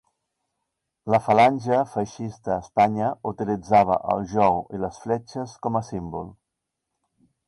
[1.13, 6.33] La Falange feixista a Espanya utilitzava el jou i les fletxes com a símbol.